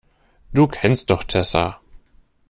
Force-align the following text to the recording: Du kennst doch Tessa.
Du 0.51 0.65
kennst 0.67 1.11
doch 1.11 1.23
Tessa. 1.23 1.79